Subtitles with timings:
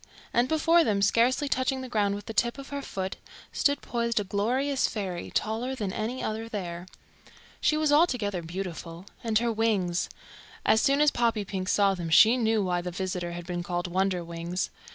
[0.33, 3.17] And before them, scarcely touching the ground with the tip of her foot,
[3.53, 6.87] stood poised a glorious fairy, taller than any other there.
[7.61, 10.09] She was altogether beautiful; and her wings
[10.65, 14.71] as soon as Poppypink saw them she knew why the visitor had been called Wonderwings.